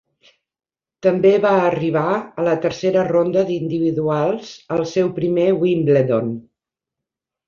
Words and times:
També 1.07 1.33
va 1.41 1.49
arribar 1.65 2.05
a 2.13 2.45
la 2.47 2.55
tercera 2.63 3.03
ronda 3.09 3.43
d'individuals 3.49 4.55
al 4.77 4.87
seu 4.93 5.13
primer 5.21 5.45
Wimbledon. 5.65 6.33